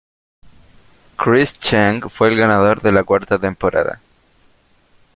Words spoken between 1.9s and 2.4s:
fue el